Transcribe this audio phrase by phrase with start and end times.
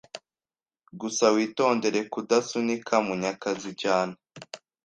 [0.99, 4.13] Gusa witondere kudasunika Munyakazi cyane.